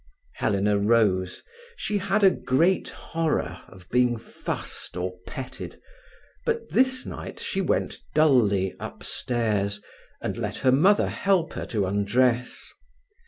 [0.37, 1.43] Helena rose.
[1.75, 5.79] She had a great horror of being fussed or petted,
[6.43, 9.79] but this night she went dully upstairs,
[10.19, 12.73] and let her mother help her to undress.